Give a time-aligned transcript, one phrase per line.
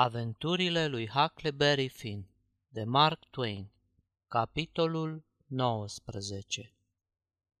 [0.00, 2.28] Aventurile lui Huckleberry Finn
[2.68, 3.70] de Mark Twain
[4.28, 6.74] Capitolul 19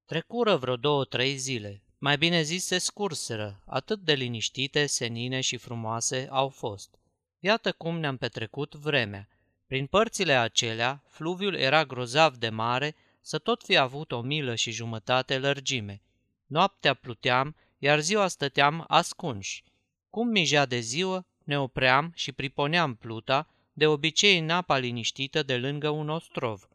[0.04, 6.28] Trecură vreo două-trei zile, mai bine zis se scurseră, atât de liniștite, senine și frumoase
[6.30, 6.98] au fost.
[7.38, 9.28] Iată cum ne-am petrecut vremea.
[9.66, 14.70] Prin părțile acelea, fluviul era grozav de mare să tot fi avut o milă și
[14.70, 16.02] jumătate lărgime.
[16.46, 19.64] Noaptea pluteam, iar ziua stăteam ascunși.
[20.10, 25.56] Cum mijea de ziua, ne opream și priponeam pluta, de obicei în apa liniștită de
[25.56, 26.68] lângă un ostrov.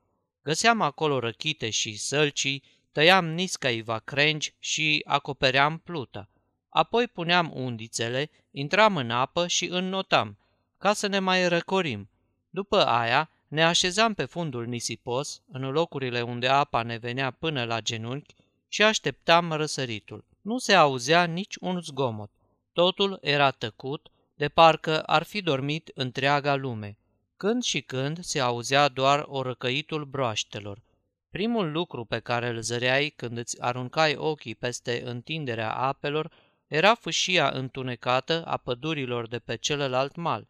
[0.43, 6.29] Găseam acolo răchite și sălcii, tăiam nisca crengi și acopeream pluta.
[6.69, 10.37] Apoi puneam undițele, intram în apă și înnotam,
[10.77, 12.09] ca să ne mai răcorim.
[12.49, 17.79] După aia, ne așezam pe fundul nisipos, în locurile unde apa ne venea până la
[17.79, 18.35] genunchi,
[18.67, 20.25] și așteptam răsăritul.
[20.41, 22.31] Nu se auzea nici un zgomot.
[22.71, 26.97] Totul era tăcut, de parcă ar fi dormit întreaga lume.
[27.37, 30.81] Când și când se auzea doar o răcăitul broaștelor.
[31.29, 36.31] Primul lucru pe care îl zăreai când îți aruncai ochii peste întinderea apelor
[36.67, 40.47] era fâșia întunecată a pădurilor de pe celălalt mal.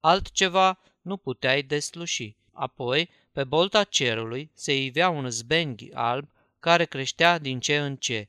[0.00, 2.36] Altceva nu puteai desluși.
[2.52, 6.28] Apoi, pe bolta cerului se ivea un zbenghi alb
[6.60, 8.28] care creștea din ce în ce.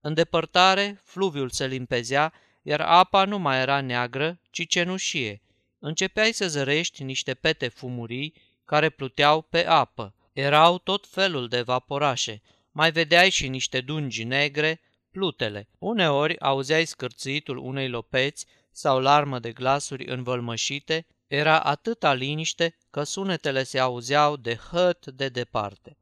[0.00, 2.32] În depărtare, fluviul se limpezea
[2.68, 5.42] iar apa nu mai era neagră, ci cenușie.
[5.78, 10.14] Începeai să zărești niște pete fumurii care pluteau pe apă.
[10.32, 12.42] Erau tot felul de vaporașe.
[12.70, 14.80] Mai vedeai și niște dungi negre,
[15.10, 15.68] plutele.
[15.78, 23.62] Uneori auzeai scârțâitul unei lopeți sau larmă de glasuri învălmășite, era atâta liniște că sunetele
[23.62, 25.96] se auzeau de hăt de departe.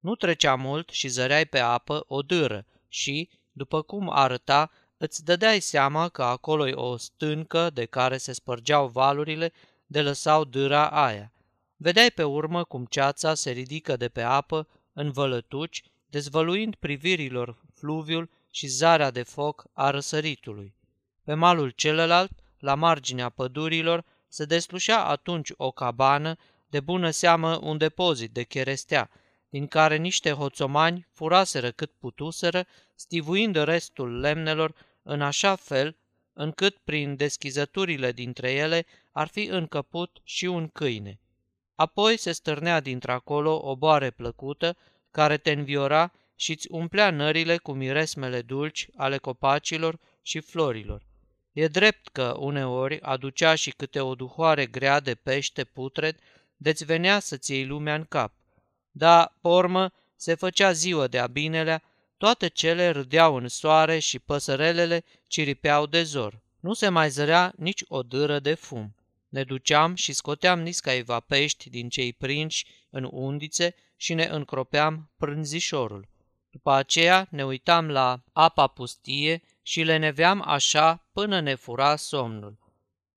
[0.00, 4.70] Nu trecea mult și zăreai pe apă o dâră și, după cum arăta,
[5.02, 9.52] îți dădeai seama că acolo e o stâncă de care se spărgeau valurile
[9.86, 11.32] de lăsau dâra aia.
[11.76, 18.30] Vedeai pe urmă cum ceața se ridică de pe apă în vălătuci, dezvăluind privirilor fluviul
[18.50, 20.74] și zarea de foc a răsăritului.
[21.24, 26.36] Pe malul celălalt, la marginea pădurilor, se deslușea atunci o cabană,
[26.68, 29.10] de bună seamă un depozit de cherestea,
[29.48, 35.96] din care niște hoțomani furaseră cât putuseră, stivuind restul lemnelor în așa fel
[36.32, 41.18] încât prin deschizăturile dintre ele ar fi încăput și un câine.
[41.74, 44.76] Apoi se stârnea dintr-acolo o boare plăcută
[45.10, 51.02] care te înviora și îți umplea nările cu miresmele dulci ale copacilor și florilor.
[51.52, 56.18] E drept că uneori aducea și câte o duhoare grea de pește putred,
[56.56, 58.32] de-ți venea să-ți iei lumea în cap.
[58.90, 61.82] Da, pormă, se făcea ziua de abinelea
[62.20, 66.40] toate cele râdeau în soare și păsărelele ciripeau de zor.
[66.60, 68.94] Nu se mai zărea nici o dâră de fum.
[69.28, 76.08] Ne duceam și scoteam niscaiva pești din cei prinși în undițe și ne încropeam prânzișorul.
[76.50, 82.58] După aceea ne uitam la apa pustie și le neveam așa până ne fura somnul.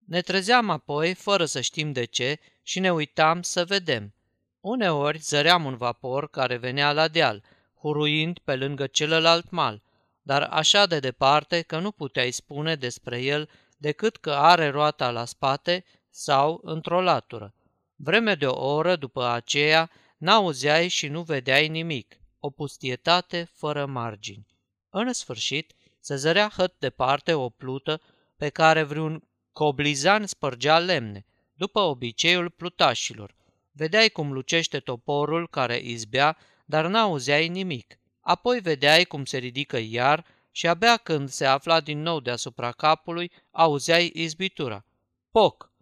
[0.04, 4.14] Ne trezeam apoi, fără să știm de ce, și ne uitam să vedem.
[4.60, 7.42] Uneori zăream un vapor care venea la deal–
[7.80, 9.82] huruind pe lângă celălalt mal,
[10.22, 15.24] dar așa de departe că nu puteai spune despre el decât că are roata la
[15.24, 17.54] spate sau într-o latură.
[17.96, 24.46] Vreme de o oră după aceea n-auzeai și nu vedeai nimic, o pustietate fără margini.
[24.90, 28.00] În sfârșit, se zărea hăt departe o plută
[28.36, 33.34] pe care vreun coblizan spărgea lemne, după obiceiul plutașilor.
[33.72, 36.36] Vedeai cum lucește toporul care izbea
[36.70, 37.98] dar n-auzeai nimic.
[38.20, 43.30] Apoi vedeai cum se ridică iar și abia când se afla din nou deasupra capului,
[43.50, 44.84] auzeai izbitura.
[45.30, 45.72] Poc!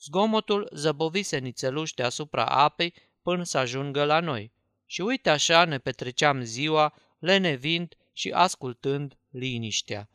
[0.00, 4.52] Zgomotul zăbovise nițeluș deasupra apei până să ajungă la noi.
[4.86, 10.08] Și uite așa ne petreceam ziua, lenevind și ascultând liniștea.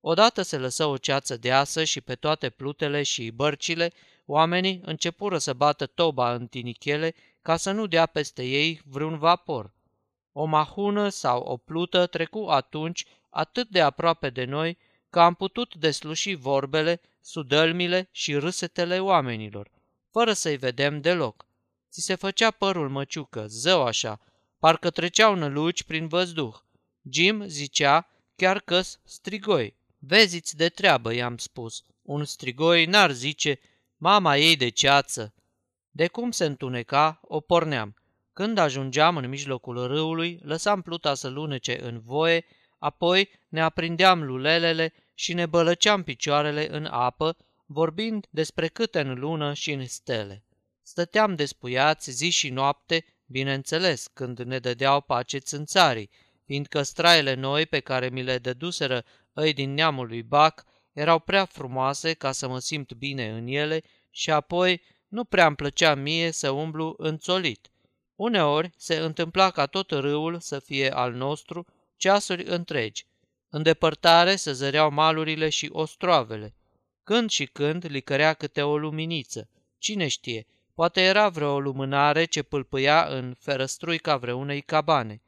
[0.00, 3.92] Odată se lăsă o ceață deasă și pe toate plutele și bărcile,
[4.26, 7.14] oamenii începură să bată toba în tinichele
[7.48, 9.74] ca să nu dea peste ei vreun vapor.
[10.32, 14.78] O mahună sau o plută trecu atunci atât de aproape de noi
[15.10, 19.70] că am putut desluși vorbele, sudălmile și râsetele oamenilor,
[20.10, 21.46] fără să-i vedem deloc.
[21.90, 24.20] Ți se făcea părul măciucă, zău așa,
[24.58, 26.54] parcă treceau năluci prin văzduh.
[27.10, 29.76] Jim zicea chiar că strigoi.
[29.98, 31.84] Veziți de treabă, i-am spus.
[32.02, 33.60] Un strigoi n-ar zice,
[33.96, 35.32] mama ei de ceață.
[35.98, 37.94] De cum se întuneca, o porneam.
[38.32, 42.44] Când ajungeam în mijlocul râului, lăsam pluta să lunece în voie,
[42.78, 47.36] apoi ne aprindeam lulelele și ne bălăceam picioarele în apă,
[47.66, 50.44] vorbind despre câte în lună și în stele.
[50.82, 56.10] Stăteam despuiați zi și noapte, bineînțeles, când ne dădeau pace țânțarii,
[56.44, 61.44] fiindcă straile noi pe care mi le dăduseră îi din neamul lui Bac erau prea
[61.44, 66.30] frumoase ca să mă simt bine în ele și apoi nu prea îmi plăcea mie
[66.30, 67.70] să umblu înțolit.
[68.14, 71.66] Uneori se întâmpla ca tot râul să fie al nostru
[71.96, 73.06] ceasuri întregi.
[73.48, 76.54] În depărtare se zăreau malurile și ostroavele.
[77.04, 79.48] Când și când licărea câte o luminiță.
[79.78, 85.22] Cine știe, poate era vreo lumânare ce pâlpâia în ferăstruica vreunei cabane.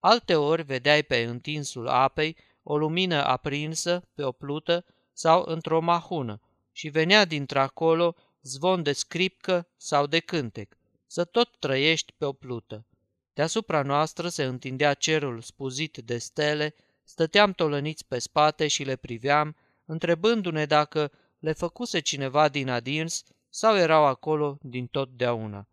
[0.00, 6.40] Alte ori vedeai pe întinsul apei o lumină aprinsă pe o plută sau într-o mahună
[6.72, 12.86] și venea dintr-acolo zvon de scripcă sau de cântec, să tot trăiești pe o plută.
[13.34, 16.74] Deasupra noastră se întindea cerul spuzit de stele,
[17.04, 23.76] stăteam tolăniți pe spate și le priveam, întrebându-ne dacă le făcuse cineva din adins sau
[23.76, 25.68] erau acolo din totdeauna.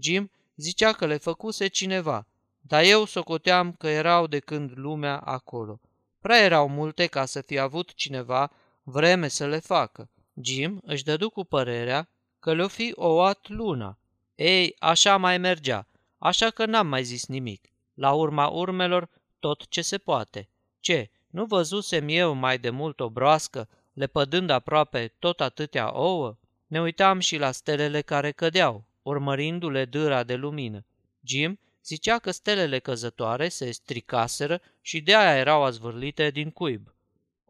[0.00, 2.26] Jim zicea că le făcuse cineva,
[2.60, 5.80] dar eu socoteam că erau de când lumea acolo.
[6.20, 8.52] Prea erau multe ca să fi avut cineva
[8.82, 10.10] vreme să le facă.
[10.42, 12.08] Jim își dădu cu părerea
[12.38, 13.98] că le-o fi oat luna.
[14.34, 15.86] Ei, așa mai mergea,
[16.18, 17.64] așa că n-am mai zis nimic.
[17.94, 19.08] La urma urmelor,
[19.38, 20.48] tot ce se poate.
[20.80, 26.36] Ce, nu văzusem eu mai de mult o broască, lepădând aproape tot atâtea ouă?
[26.66, 30.84] Ne uitam și la stelele care cădeau, urmărindu-le dâra de lumină.
[31.24, 36.94] Jim zicea că stelele căzătoare se stricaseră și de aia erau azvârlite din cuib.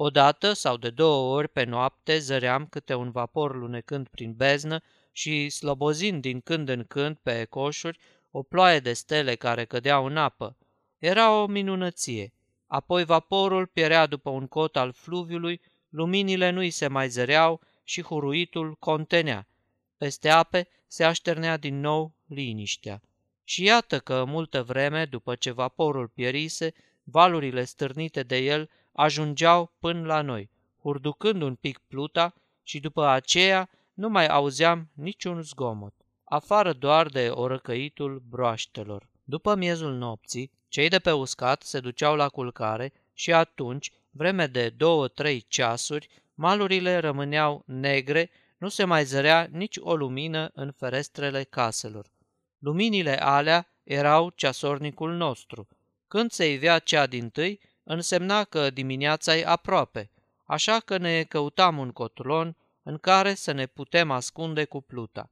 [0.03, 4.83] Odată sau de două ori pe noapte zăream câte un vapor lunecând prin beznă
[5.13, 7.99] și slobozind din când în când pe coșuri
[8.31, 10.57] o ploaie de stele care cădeau în apă.
[10.99, 12.33] Era o minunăție.
[12.67, 18.75] Apoi vaporul pierea după un cot al fluviului, luminile nu-i se mai zăreau și huruitul
[18.75, 19.49] contenea.
[19.97, 23.03] Peste ape se așternea din nou liniștea.
[23.45, 30.07] Și iată că multă vreme după ce vaporul pierise, valurile stârnite de el ajungeau până
[30.07, 30.51] la noi,
[30.81, 35.95] hurducând un pic pluta și după aceea nu mai auzeam niciun zgomot,
[36.25, 39.09] afară doar de orăcăitul broaștelor.
[39.25, 44.69] După miezul nopții, cei de pe uscat se duceau la culcare și atunci, vreme de
[44.69, 52.11] două-trei ceasuri, malurile rămâneau negre, nu se mai zărea nici o lumină în ferestrele caselor.
[52.59, 55.69] Luminile alea erau ceasornicul nostru.
[56.09, 57.61] Când se ivea cea din tâi,
[57.93, 60.11] însemna că dimineața e aproape,
[60.45, 65.31] așa că ne căutam un cotlon în care să ne putem ascunde cu pluta.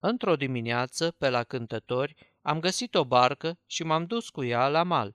[0.00, 4.82] Într-o dimineață, pe la cântători, am găsit o barcă și m-am dus cu ea la
[4.82, 5.14] mal.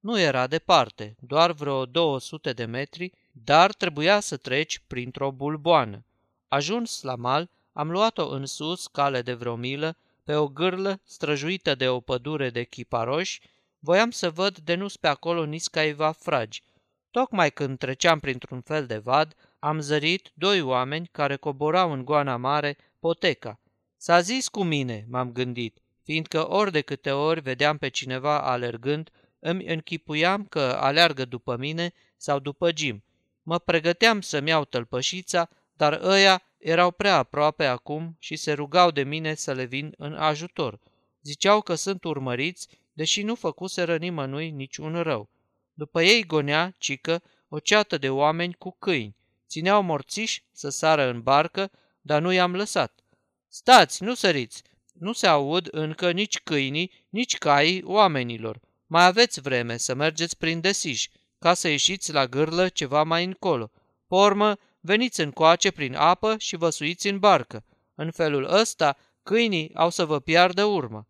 [0.00, 6.04] Nu era departe, doar vreo 200 de metri, dar trebuia să treci printr-o bulboană.
[6.48, 11.74] Ajuns la mal, am luat-o în sus, cale de vreo milă, pe o gârlă străjuită
[11.74, 13.40] de o pădure de chiparoși
[13.82, 16.62] Voiam să văd de nu pe acolo niscaiva fragi.
[17.10, 22.36] Tocmai când treceam printr-un fel de vad, am zărit doi oameni care coborau în goana
[22.36, 23.60] mare poteca.
[23.96, 29.10] S-a zis cu mine, m-am gândit, fiindcă ori de câte ori vedeam pe cineva alergând,
[29.38, 33.04] îmi închipuiam că aleargă după mine sau după Jim.
[33.42, 39.02] Mă pregăteam să-mi iau tălpășița, dar ăia erau prea aproape acum și se rugau de
[39.02, 40.78] mine să le vin în ajutor.
[41.22, 42.68] Ziceau că sunt urmăriți
[43.00, 45.30] deși nu făcuseră nimănui niciun rău.
[45.72, 49.16] După ei gonea, cică, o ceată de oameni cu câini.
[49.48, 53.00] Țineau morțiși să sară în barcă, dar nu i-am lăsat.
[53.48, 54.62] Stați, nu săriți!
[54.92, 58.60] Nu se aud încă nici câinii, nici caii oamenilor.
[58.86, 63.70] Mai aveți vreme să mergeți prin desiș, ca să ieșiți la gârlă ceva mai încolo.
[64.06, 67.64] Pormă, veniți încoace prin apă și vă suiți în barcă.
[67.94, 71.09] În felul ăsta, câinii au să vă piardă urmă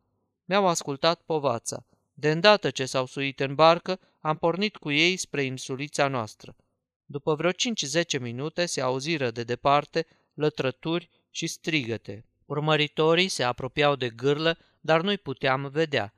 [0.50, 1.86] mi-au ascultat povața.
[2.12, 6.56] De îndată ce s-au suit în barcă, am pornit cu ei spre insulița noastră.
[7.04, 12.24] După vreo 5-10 minute se auziră de departe lătrături și strigăte.
[12.46, 16.14] Urmăritorii se apropiau de gârlă, dar nu-i puteam vedea.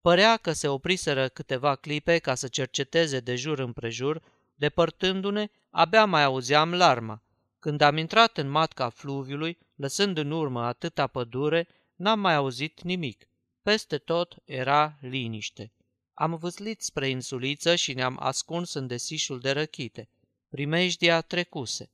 [0.00, 4.22] Părea că se opriseră câteva clipe ca să cerceteze de jur împrejur,
[4.54, 7.22] depărtându-ne, abia mai auzeam larma.
[7.58, 13.28] Când am intrat în matca fluviului, lăsând în urmă atâta pădure, n-am mai auzit nimic.
[13.64, 15.72] Peste tot era liniște.
[16.14, 20.08] Am văzlit spre insuliță și ne-am ascuns în desișul de răchite.
[20.48, 21.90] Primejdia trecuse.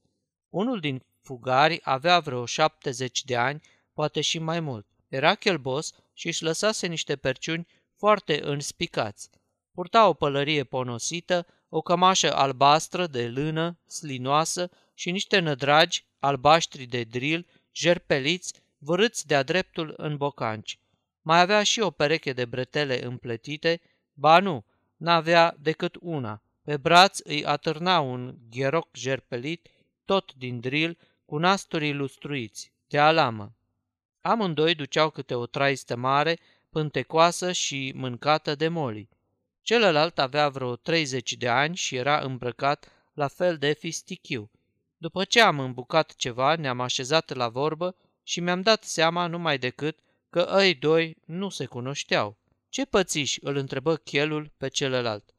[0.49, 3.61] Unul din fugari avea vreo 70 de ani,
[3.93, 4.87] poate și mai mult.
[5.09, 9.31] Era chelbos și își lăsase niște perciuni foarte înspicați.
[9.73, 17.03] Purta o pălărie ponosită, o cămașă albastră de lână, slinoasă și niște nădragi albaștri de
[17.03, 20.80] dril, jerpeliți, vârâți de-a dreptul în bocanci.
[21.23, 23.81] Mai avea și o pereche de bretele împletite,
[24.13, 24.65] ba nu,
[24.97, 26.43] n-avea decât una.
[26.65, 29.69] Pe braț îi atârna un gheroc jerpelit,
[30.05, 33.55] tot din dril, cu nasturii lustruiți, de alamă.
[34.21, 36.39] Amândoi duceau câte o traistă mare,
[36.71, 39.09] pântecoasă și mâncată de moli.
[39.63, 44.51] Celălalt avea vreo 30 de ani și era îmbrăcat la fel de fistichiu.
[44.97, 49.99] După ce am îmbucat ceva, ne-am așezat la vorbă și mi-am dat seama numai decât
[50.31, 52.39] că ei doi nu se cunoșteau.
[52.69, 55.35] Ce pățiși?" îl întrebă chelul pe celălalt.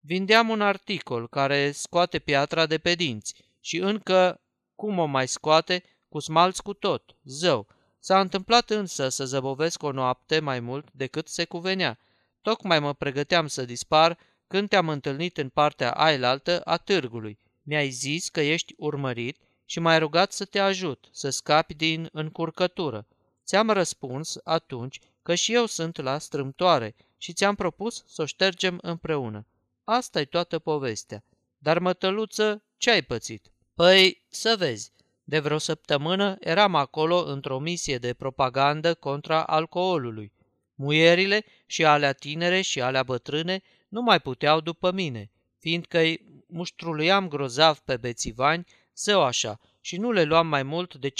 [0.00, 4.40] Vindeam un articol care scoate piatra de pe dinți și încă,
[4.74, 7.66] cum o mai scoate, cu smalți cu tot, zău.
[7.98, 11.98] S-a întâmplat însă să zăbovesc o noapte mai mult decât se cuvenea.
[12.42, 17.38] Tocmai mă pregăteam să dispar când te-am întâlnit în partea ailaltă a târgului.
[17.62, 23.06] Mi-ai zis că ești urmărit și m-ai rugat să te ajut, să scapi din încurcătură.
[23.44, 28.78] Ți-am răspuns atunci că și eu sunt la strâmtoare și ți-am propus să o ștergem
[28.82, 29.46] împreună.
[29.84, 31.24] asta e toată povestea.
[31.58, 33.50] Dar, mătăluță, ce ai pățit?
[33.74, 34.92] Păi, să vezi,
[35.24, 40.32] de vreo săptămână eram acolo într-o misie de propagandă contra alcoolului.
[40.74, 47.28] Muierile și alea tinere și alea bătrâne nu mai puteau după mine, fiindcă îi muștruluiam
[47.28, 51.12] grozav pe bețivani, zău așa, și nu le luam mai mult de 5-6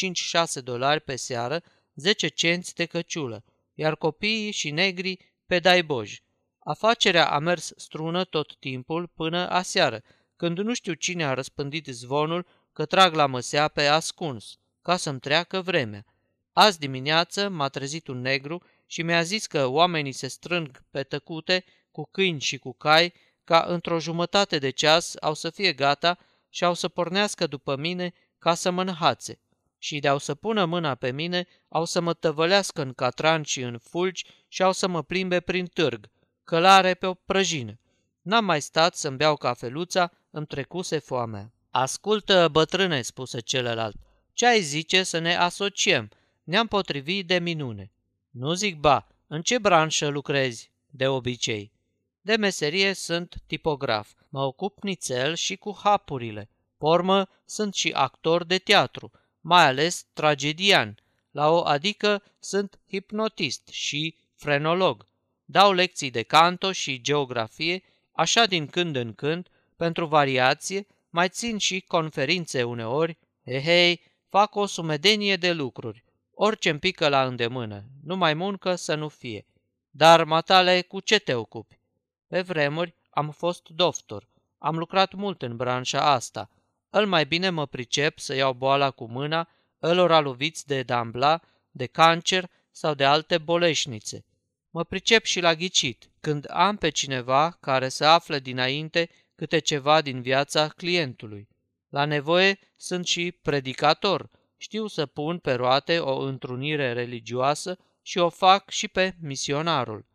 [0.65, 1.63] dolari pe seară,
[1.95, 6.19] 10 cenți de căciulă, iar copiii și negrii pe daiboj.
[6.59, 10.03] Afacerea a mers strună tot timpul până aseară,
[10.37, 15.21] când nu știu cine a răspândit zvonul că trag la măsea pe ascuns, ca să-mi
[15.21, 16.05] treacă vremea.
[16.53, 21.65] Azi dimineață m-a trezit un negru și mi-a zis că oamenii se strâng pe tăcute
[21.91, 23.13] cu câini și cu cai,
[23.45, 28.13] ca într-o jumătate de ceas au să fie gata și au să pornească după mine
[28.39, 29.41] ca să mă înhațe.
[29.85, 33.79] Și de-au să pună mâna pe mine, au să mă tăvălească în catran și în
[33.79, 36.11] fulgi și au să mă plimbe prin târg,
[36.45, 37.79] călare pe o prăjină.
[38.23, 41.53] N-am mai stat să-mi beau cafeluța, îmi trecuse foamea.
[41.71, 43.97] Ascultă, bătrâne, spuse celălalt,
[44.33, 46.09] ce ai zice să ne asociem?
[46.45, 47.93] Ne-am potrivit de minune.
[48.31, 51.73] Nu zic ba, în ce branșă lucrezi de obicei?
[52.21, 54.13] De meserie sunt tipograf.
[54.29, 56.49] Mă ocup nițel și cu hapurile.
[56.79, 59.11] Pormă sunt și actor de teatru,
[59.45, 60.99] mai ales tragedian.
[61.31, 65.07] La o adică sunt hipnotist și frenolog.
[65.45, 67.83] Dau lecții de canto și geografie,
[68.13, 74.67] așa din când în când, pentru variație, mai țin și conferințe uneori, hei, fac o
[74.67, 79.47] sumedenie de lucruri, orice îmi pică la îndemână, nu mai muncă să nu fie.
[79.91, 81.79] Dar, matale, cu ce te ocupi?
[82.27, 86.51] Pe vremuri am fost doctor, am lucrat mult în branșa asta.
[86.97, 89.49] Îl mai bine mă pricep să iau boala cu mâna,
[89.83, 94.25] ălora loviți de dambla, de cancer sau de alte boleșnițe.
[94.71, 100.01] Mă pricep și la ghicit, când am pe cineva care să afle dinainte câte ceva
[100.01, 101.49] din viața clientului.
[101.89, 108.29] La nevoie sunt și predicator, știu să pun pe roate o întrunire religioasă și o
[108.29, 110.07] fac și pe misionarul.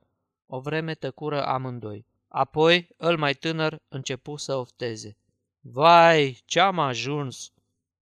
[0.46, 2.06] O vreme tăcură amândoi.
[2.28, 5.19] Apoi, îl mai tânăr începu să ofteze.
[5.62, 7.52] Vai, ce-am ajuns!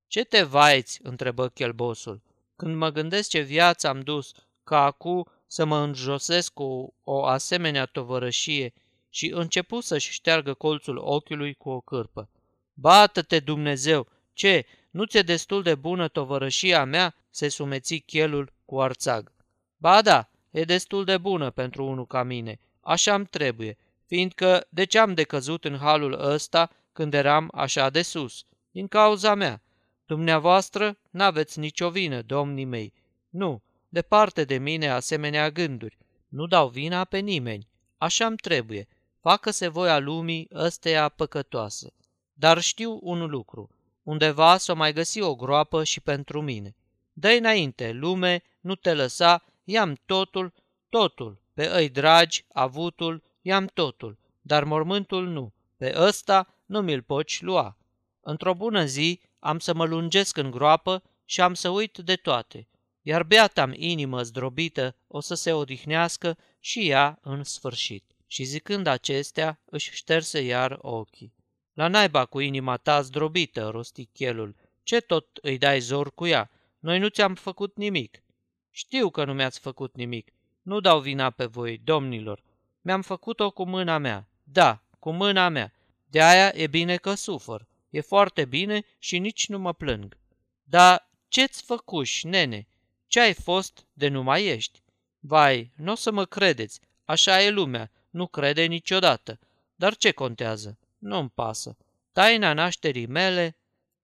[0.07, 0.99] Ce te vaiți?
[1.03, 2.21] întrebă chelbosul.
[2.55, 4.31] Când mă gândesc ce viață am dus,
[4.63, 8.73] ca acu să mă înjosesc cu o asemenea tovărășie
[9.09, 12.29] și începu să-și șteargă colțul ochiului cu o cârpă.
[12.73, 14.07] Bată-te, Dumnezeu!
[14.33, 19.31] Ce, nu ți-e destul de bună tovărășia mea?" se sumeți chelul cu arțag.
[19.77, 24.99] Ba da, e destul de bună pentru unul ca mine, așa-mi trebuie, fiindcă de ce
[24.99, 28.45] am decăzut în halul ăsta când eram așa de sus?
[28.71, 29.61] Din cauza mea.
[30.05, 32.93] Dumneavoastră n-aveți nicio vină, domnii mei.
[33.29, 35.97] Nu, departe de mine asemenea gânduri.
[36.27, 37.67] Nu dau vina pe nimeni.
[37.97, 38.87] Așa-mi trebuie.
[39.19, 41.93] Facă-se voia lumii ăsteia păcătoase.
[42.33, 43.69] Dar știu un lucru.
[44.03, 46.75] Undeva s-o mai găsi o groapă și pentru mine.
[47.13, 50.53] dă înainte, lume, nu te lăsa, i-am totul,
[50.89, 51.41] totul.
[51.53, 55.53] Pe îi dragi, avutul, i-am totul, dar mormântul nu.
[55.77, 57.77] Pe ăsta nu mi-l poți lua.
[58.21, 62.67] Într-o bună zi am să mă lungesc în groapă și am să uit de toate,
[63.01, 68.11] iar beata-mi inimă zdrobită o să se odihnească și ea în sfârșit.
[68.27, 71.33] Și zicând acestea, își șterse iar ochii.
[71.73, 76.51] La naiba cu inima ta zdrobită, rosti chelul, ce tot îi dai zor cu ea?
[76.79, 78.23] Noi nu ți-am făcut nimic.
[78.71, 80.31] Știu că nu mi-ați făcut nimic.
[80.61, 82.43] Nu dau vina pe voi, domnilor.
[82.81, 84.29] Mi-am făcut-o cu mâna mea.
[84.43, 85.73] Da, cu mâna mea.
[86.09, 87.67] De aia e bine că sufăr.
[87.89, 90.17] E foarte bine și nici nu mă plâng.
[90.63, 92.67] Dar ce-ți făcuși, nene?
[93.07, 94.81] Ce ai fost de nu mai ești?
[95.19, 99.39] Vai, nu o să mă credeți, așa e lumea, nu crede niciodată.
[99.75, 100.77] Dar ce contează?
[100.97, 101.77] Nu-mi pasă.
[102.11, 103.57] Taina nașterii mele?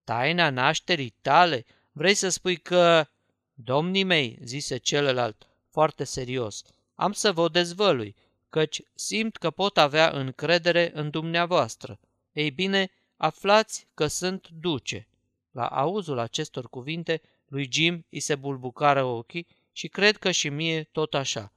[0.04, 1.64] Taina nașterii tale?
[1.92, 3.06] Vrei să spui că...
[3.54, 6.62] Domnii mei, zise celălalt, foarte serios,
[6.94, 8.16] am să vă dezvălui,
[8.54, 11.98] căci simt că pot avea încredere în dumneavoastră.
[12.32, 15.08] Ei bine, aflați că sunt duce.
[15.50, 20.82] La auzul acestor cuvinte, lui Jim îi se bulbucară ochii și cred că și mie
[20.82, 21.52] tot așa.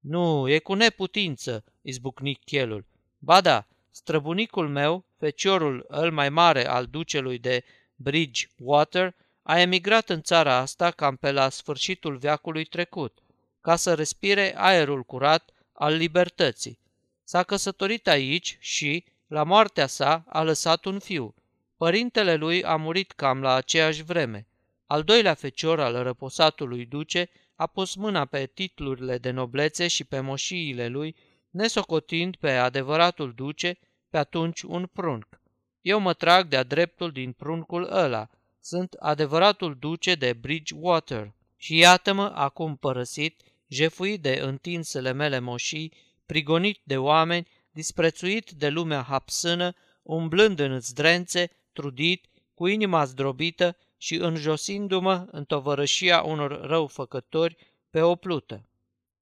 [0.00, 2.84] Nu, e cu neputință, izbucni chelul.
[3.18, 7.64] Ba da, străbunicul meu, feciorul îl mai mare al ducelui de
[7.96, 13.18] Bridgewater, a emigrat în țara asta cam pe la sfârșitul veacului trecut,
[13.60, 16.78] ca să respire aerul curat al libertății.
[17.24, 21.34] S-a căsătorit aici și, la moartea sa, a lăsat un fiu.
[21.76, 24.46] Părintele lui a murit cam la aceeași vreme.
[24.86, 30.20] Al doilea fecior al răposatului duce a pus mâna pe titlurile de noblețe și pe
[30.20, 31.16] moșiile lui,
[31.50, 33.78] nesocotind pe adevăratul duce,
[34.10, 35.40] pe atunci un prunc.
[35.80, 38.28] Eu mă trag de-a dreptul din pruncul ăla.
[38.60, 41.32] Sunt adevăratul duce de Bridgewater.
[41.56, 43.40] Și iată-mă acum părăsit,
[43.72, 45.92] jefuit de întinsele mele moșii,
[46.26, 54.14] prigonit de oameni, disprețuit de lumea hapsână, umblând în zdrențe, trudit, cu inima zdrobită și
[54.14, 57.56] înjosindu-mă în tovărășia unor răufăcători
[57.90, 58.66] pe o plută.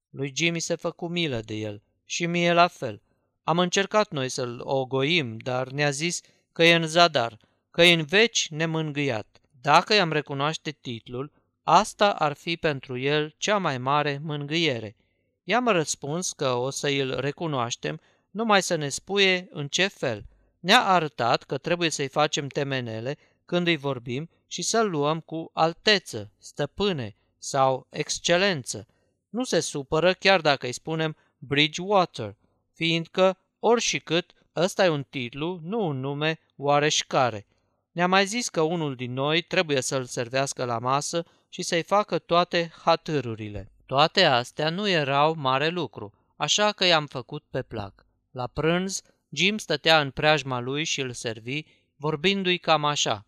[0.09, 3.01] Lui Jimmy se făcu milă de el și mie la fel.
[3.43, 7.37] Am încercat noi să-l ogoim, dar ne-a zis că e în zadar,
[7.71, 9.41] că e în veci nemângâiat.
[9.61, 11.31] Dacă i-am recunoaște titlul,
[11.63, 14.95] asta ar fi pentru el cea mai mare mângâiere.
[15.43, 17.99] I-am răspuns că o să îl recunoaștem,
[18.31, 20.25] numai să ne spuie în ce fel.
[20.59, 26.31] Ne-a arătat că trebuie să-i facem temenele când îi vorbim și să-l luăm cu alteță,
[26.37, 28.87] stăpâne sau excelență.
[29.29, 32.35] Nu se supără chiar dacă îi spunem Bridgewater,
[32.73, 37.47] fiindcă, ori și cât, ăsta e un titlu, nu un nume oareșcare.
[37.91, 42.19] Ne-a mai zis că unul din noi trebuie să-l servească la masă și să-i facă
[42.19, 43.71] toate hatârurile.
[43.85, 48.05] Toate astea nu erau mare lucru, așa că i-am făcut pe plac.
[48.31, 51.63] La prânz, Jim stătea în preajma lui și îl servi,
[51.95, 53.25] vorbindu-i cam așa.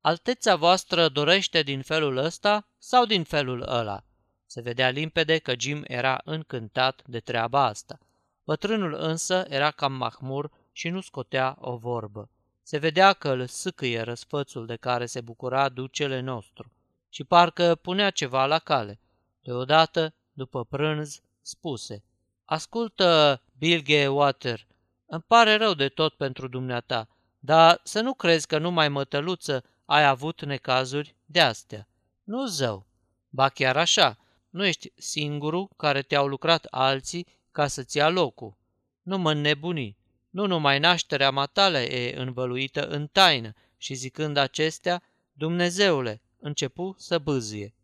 [0.00, 4.04] Alteța voastră dorește din felul ăsta sau din felul ăla?
[4.46, 7.98] Se vedea limpede că Jim era încântat de treaba asta.
[8.44, 12.30] Bătrânul însă era cam mahmur și nu scotea o vorbă.
[12.62, 16.72] Se vedea că îl sâcâie răsfățul de care se bucura ducele nostru
[17.08, 19.00] și parcă punea ceva la cale.
[19.42, 22.04] Deodată, după prânz, spuse,
[22.44, 24.66] Ascultă, Bilge Water,
[25.06, 30.04] îmi pare rău de tot pentru dumneata, dar să nu crezi că numai mătăluță ai
[30.04, 31.88] avut necazuri de astea.
[32.24, 32.86] Nu zău.
[33.28, 34.18] Ba chiar așa,
[34.50, 38.56] nu ești singurul care te-au lucrat alții ca să-ți ia locul.
[39.02, 39.96] Nu mă nebuni.
[40.32, 47.74] Nu numai nașterea matale e învăluită în taină și zicând acestea, Dumnezeule, începu să bâzie.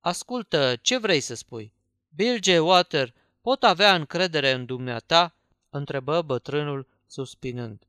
[0.00, 1.72] Ascultă, ce vrei să spui?
[2.08, 2.46] Bill J.
[2.46, 5.36] Water, pot avea încredere în dumneata?
[5.70, 7.86] întrebă bătrânul suspinând.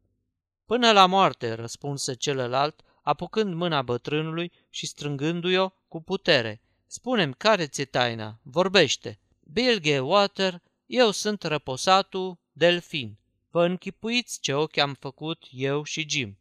[0.66, 6.62] Până la moarte, răspunse celălalt, apucând mâna bătrânului și strângându-i-o cu putere.
[6.88, 9.20] Spunem care ți-e taina, vorbește.
[9.40, 13.18] Bilge Water, eu sunt răposatul Delfin.
[13.56, 16.38] Vă închipuiți ce ochi am făcut eu și Jim.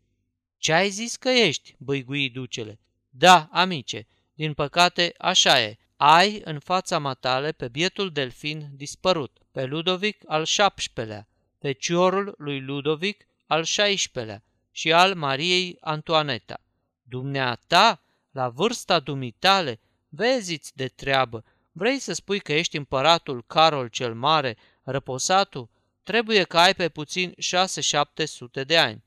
[0.59, 2.81] Ce ai zis că ești, băigui ducele?
[3.11, 5.79] Da, amice, din păcate așa e.
[5.96, 12.61] Ai în fața matale pe bietul delfin dispărut, pe Ludovic al șapșpelea, pe ciorul lui
[12.61, 16.61] Ludovic al șaisprezecea și al Mariei Antoaneta.
[17.03, 24.14] Dumneata, la vârsta dumitale, veziți de treabă, vrei să spui că ești împăratul Carol cel
[24.14, 25.72] Mare, răposatul?
[26.05, 29.05] Trebuie că ai pe puțin șase-șapte sute de ani.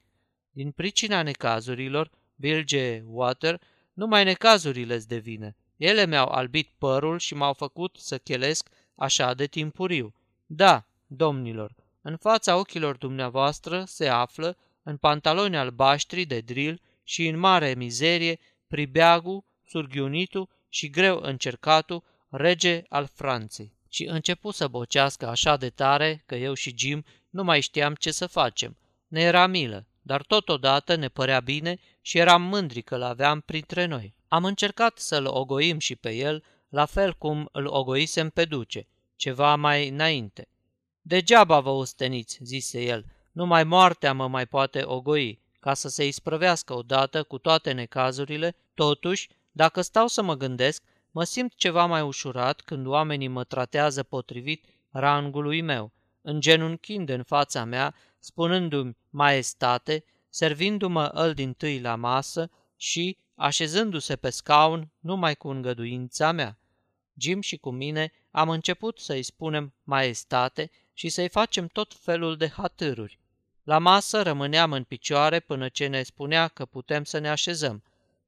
[0.51, 3.61] Din pricina necazurilor, Bilge Water,
[3.93, 5.55] numai necazurile-ți devine.
[5.75, 10.13] Ele mi-au albit părul și m-au făcut să chelesc așa de timpuriu.
[10.45, 17.39] Da, domnilor, în fața ochilor dumneavoastră se află, în pantaloni albaștri de drill și în
[17.39, 23.76] mare mizerie, pribeagul, surghiunitul și greu încercatul rege al Franței.
[23.89, 28.11] Și începu să bocească așa de tare că eu și Jim nu mai știam ce
[28.11, 28.77] să facem.
[29.07, 34.15] Ne era milă, dar totodată ne părea bine și eram mândri că l-aveam printre noi.
[34.27, 39.55] Am încercat să-l ogoim și pe el, la fel cum îl ogoisem pe duce, ceva
[39.55, 40.47] mai înainte.
[41.01, 46.73] Degeaba vă usteniți, zise el, numai moartea mă mai poate ogoi, ca să se isprăvească
[46.73, 50.83] odată cu toate necazurile, totuși, dacă stau să mă gândesc,
[51.17, 57.63] mă simt ceva mai ușurat când oamenii mă tratează potrivit rangului meu, îngenunchind în fața
[57.63, 65.47] mea, spunându-mi maestate, servindu-mă îl din tâi la masă și așezându-se pe scaun numai cu
[65.47, 66.59] îngăduința mea.
[67.15, 72.47] Jim și cu mine am început să-i spunem maestate și să-i facem tot felul de
[72.47, 73.19] hatâruri.
[73.63, 77.83] La masă rămâneam în picioare până ce ne spunea că putem să ne așezăm.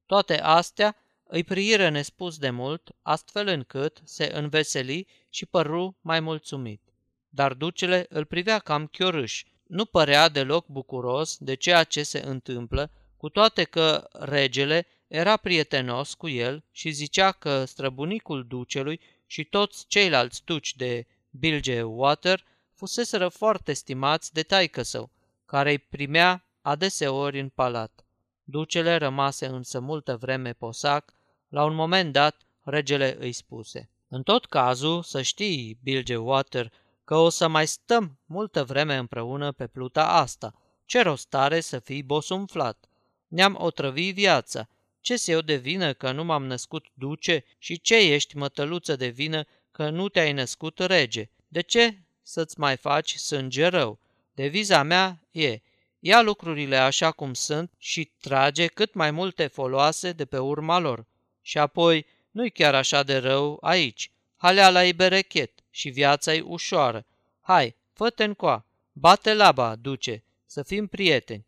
[0.05, 0.95] Toate astea
[1.31, 6.81] îi priiră nespus de mult, astfel încât se înveseli și păru mai mulțumit.
[7.29, 12.91] Dar ducele îl privea cam chiorâș, nu părea deloc bucuros de ceea ce se întâmplă,
[13.17, 19.87] cu toate că regele era prietenos cu el și zicea că străbunicul ducelui și toți
[19.87, 25.11] ceilalți duci de Bilge Water fuseseră foarte stimați de taică său,
[25.45, 28.05] care îi primea adeseori în palat.
[28.43, 31.13] Ducele rămase însă multă vreme posac,
[31.49, 33.89] la un moment dat regele îi spuse.
[34.07, 36.71] În tot cazul, să știi, Bilge Water,
[37.03, 40.53] că o să mai stăm multă vreme împreună pe pluta asta.
[40.85, 42.85] Ce rost are să fii bosumflat?
[43.27, 44.69] Ne-am otrăvit viața.
[45.01, 49.07] Ce se eu de vină că nu m-am născut duce și ce ești mătăluță de
[49.07, 51.29] vină că nu te-ai născut rege?
[51.47, 53.99] De ce să-ți mai faci sânge rău?
[54.33, 55.59] Deviza mea e,
[55.99, 61.05] ia lucrurile așa cum sunt și trage cât mai multe foloase de pe urma lor.
[61.49, 64.11] Și apoi, nu-i chiar așa de rău aici.
[64.35, 67.05] Haleala e berechet și viața e ușoară.
[67.41, 71.45] Hai, fă-te încoa, bate laba, duce, să fim prieteni.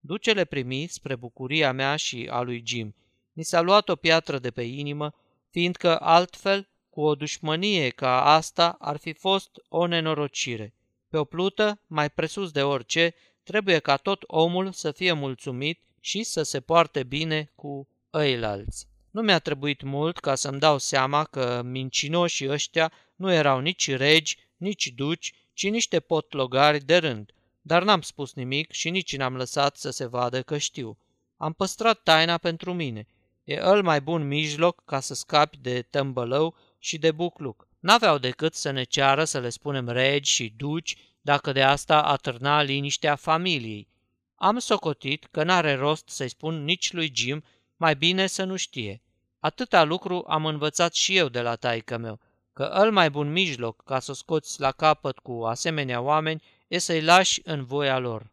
[0.00, 2.94] Ducele primi, spre bucuria mea și a lui Jim,
[3.32, 5.14] ni s-a luat o piatră de pe inimă,
[5.50, 10.74] fiindcă altfel, cu o dușmănie ca asta, ar fi fost o nenorocire.
[11.08, 16.22] Pe o plută, mai presus de orice, trebuie ca tot omul să fie mulțumit și
[16.22, 18.92] să se poarte bine cu ăilalți.
[19.14, 24.38] Nu mi-a trebuit mult ca să-mi dau seama că mincinoșii ăștia nu erau nici regi,
[24.56, 27.30] nici duci, ci niște potlogari de rând.
[27.62, 30.98] Dar n-am spus nimic și nici n-am lăsat să se vadă că știu.
[31.36, 33.06] Am păstrat taina pentru mine.
[33.44, 37.68] E el mai bun mijloc ca să scapi de tămbălău și de bucluc.
[37.80, 42.62] N-aveau decât să ne ceară să le spunem regi și duci, dacă de asta atârna
[42.62, 43.88] liniștea familiei.
[44.34, 47.44] Am socotit că n-are rost să-i spun nici lui Jim,
[47.76, 49.03] mai bine să nu știe.
[49.44, 52.20] Atâta lucru am învățat și eu de la taică meu,
[52.52, 57.02] că îl mai bun mijloc ca să scoți la capăt cu asemenea oameni e să-i
[57.02, 58.32] lași în voia lor.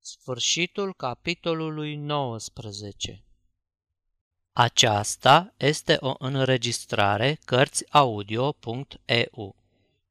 [0.00, 3.24] Sfârșitul capitolului 19
[4.52, 9.56] Aceasta este o înregistrare Cărțiaudio.eu.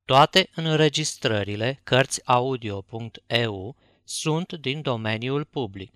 [0.06, 5.94] Toate înregistrările Cărțiaudio.eu sunt din domeniul public.